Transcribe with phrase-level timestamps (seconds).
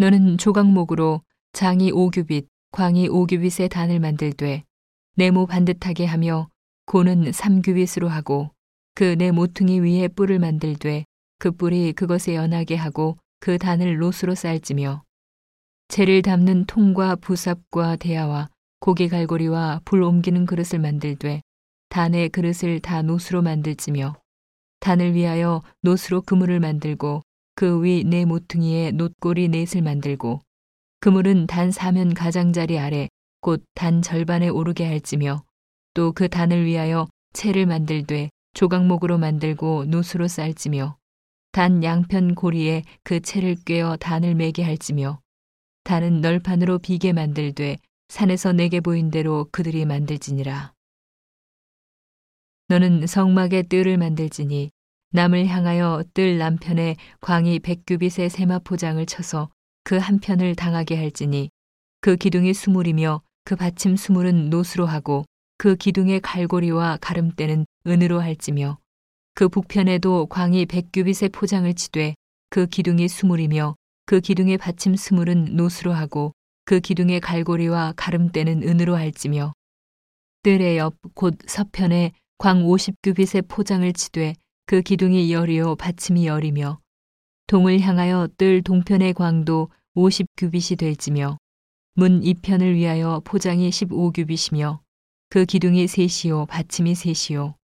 [0.00, 1.20] 너는 조각목으로
[1.52, 4.64] 장이 5규빗, 광이 5규빗의 단을 만들되
[5.16, 6.48] 네모 반듯하게 하며
[6.86, 8.48] 고는 3규빗으로 하고
[8.94, 11.04] 그 네 모퉁이 위에 뿔을 만들되
[11.38, 15.02] 그 뿔이 그것에 연하게 하고 그 단을 노수로 쌀지며
[15.88, 18.48] 재를 담는 통과 부삽과 대야와
[18.78, 21.42] 고기 갈고리와 불 옮기는 그릇을 만들되
[21.90, 24.14] 단의 그릇을 다 노수로 만들지며
[24.80, 27.20] 단을 위하여 노수로 그물을 만들고
[27.60, 30.40] 그 위 네 모퉁이에 놋고리 넷을 만들고
[31.00, 33.10] 그물은 단 사면 가장자리 아래
[33.42, 35.44] 곧 단 절반에 오르게 할지며
[35.92, 40.96] 또 그 단을 위하여 채를 만들되 조각목으로 만들고 노수로 쌀지며
[41.52, 45.20] 단 양편 고리에 그 채를 꿰어 단을 매게 할지며
[45.84, 47.76] 단은 널판으로 비게 만들되
[48.08, 50.72] 산에서 내게 보인 대로 그들이 만들지니라.
[52.68, 54.70] 너는 성막의 뜰을 만들지니
[55.12, 59.50] 남을 향하여 뜰 남편에 광이 백규빗의 세마포장을 쳐서
[59.82, 61.50] 그 한편을 당하게 할지니
[62.00, 65.24] 그 기둥이 수물이며 그 받침 수물은 노수로 하고
[65.58, 68.78] 그 기둥의 갈고리와 가름대는 은으로 할지며
[69.34, 72.14] 그 북편에도 광이 백규빗의 포장을 치되
[72.48, 73.74] 그 기둥이 수물이며
[74.06, 76.32] 그 기둥의 받침 스물은 노수로 하고
[76.64, 79.52] 그 기둥의 갈고리와 가름대는 은으로 할지며
[80.42, 84.34] 뜰의 옆 곧 서편에 광 50규빗의 포장을 치되
[84.70, 86.78] 그 기둥이 열이요 받침이 열이며
[87.48, 91.38] 동을 향하여 뜰 동편의 광도 50규빗이 될지며
[91.94, 94.78] 문 이편을 위하여 포장이 15규빗이며
[95.28, 97.56] 그 기둥이 셋이요 받침이 셋이요.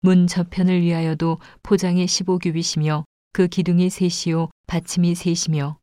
[0.00, 3.04] 문 저편을 위하여도 포장이 15규빗이며
[3.34, 5.76] 그 기둥이 셋이요 받침이 셋이며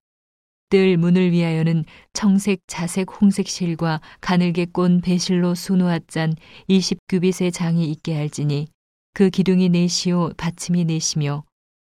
[0.71, 6.33] 뜰 문을 위하여는 청색, 자색, 홍색 실과 가늘게 꼰 배실로 수놓아 짠
[6.69, 8.67] 20규빗의 장이 있게 할지니
[9.13, 11.43] 그 기둥이 넷이요 받침이 넷이며.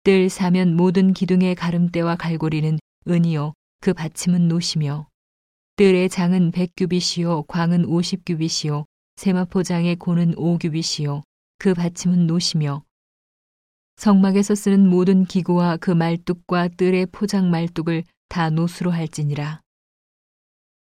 [0.02, 5.08] 뜰 사면 모든 기둥의 가름대와 갈고리는 은이요 그 받침은 노시며.
[5.76, 11.22] 뜰의 장은 100규빗이요 광은 50규빗이요 세마포장의 고는 5규빗이요
[11.58, 12.82] 그 받침은 노시며.
[13.96, 19.60] 성막에서 쓰는 모든 기구와 그 말뚝과 뜰의 포장 말뚝을 다 노수로 할지니라.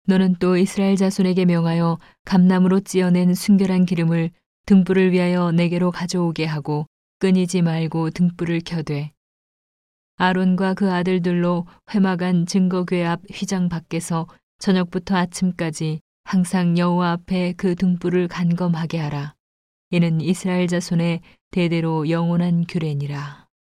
[0.07, 4.31] 너는 또 이스라엘 자손에게 명하여 감나무로 찌어낸 순결한 기름을
[4.65, 6.87] 등불을 위하여 내게로 가져오게 하고
[7.19, 9.11] 끊이지 말고 등불을 켜되
[10.17, 14.27] 아론과 그 아들들로 회막안 증거궤 앞 휘장 밖에서
[14.59, 19.35] 저녁부터 아침까지 항상 여호와 앞에 그 등불을 간검하게 하라.
[19.91, 21.21] 이는 이스라엘 자손의
[21.51, 23.44] 대대로 영원한 규례니라.